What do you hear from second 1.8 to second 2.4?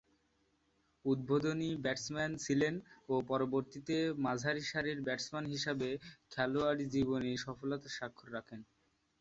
batsman